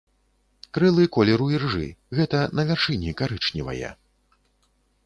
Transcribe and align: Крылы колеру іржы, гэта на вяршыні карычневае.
Крылы 0.77 1.05
колеру 1.17 1.49
іржы, 1.57 1.87
гэта 2.21 2.39
на 2.61 2.67
вяршыні 2.71 3.17
карычневае. 3.21 3.97